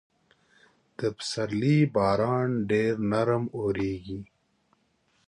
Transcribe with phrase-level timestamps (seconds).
[0.97, 4.19] د پسرلي باران ډېر نرم اورېږي.